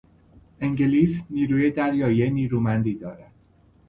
انگلیس 0.61 1.21
نیروی 1.29 1.71
دریایی 1.71 2.29
نیرومندی 2.29 2.95
دارد. 2.95 3.31